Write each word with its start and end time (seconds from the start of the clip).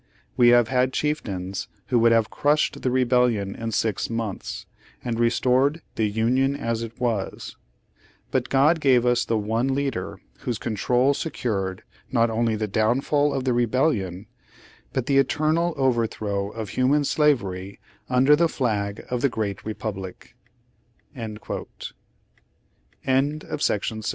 We 0.35 0.47
have 0.47 0.69
had 0.69 0.93
chieftains 0.93 1.67
who 1.89 1.99
would 1.99 2.11
have 2.11 2.31
crushed 2.31 2.81
the 2.81 2.89
rebellion 2.89 3.53
in 3.53 3.71
six 3.71 4.09
months, 4.09 4.65
and 5.05 5.19
restored 5.19 5.83
'the 5.93 6.07
Union 6.09 6.55
as 6.55 6.81
it 6.81 6.99
was;' 6.99 7.55
but 8.31 8.49
God 8.49 8.79
gave 8.81 9.05
us 9.05 9.23
the 9.25 9.37
one 9.37 9.75
leader 9.75 10.19
whose 10.39 10.57
control 10.57 11.13
secured 11.13 11.83
not 12.11 12.31
only 12.31 12.55
the 12.55 12.67
downfall 12.67 13.31
of 13.31 13.43
the 13.43 13.53
Rebellion, 13.53 14.25
but 14.91 15.05
the 15.05 15.19
eternal 15.19 15.75
overthrow 15.77 16.49
of 16.49 16.69
Human 16.69 17.05
Slavery 17.05 17.79
under 18.09 18.35
the 18.35 18.49
flag 18.49 19.05
of 19.07 19.21
the 19.21 19.29
Great 19.29 19.59
R 23.05 24.01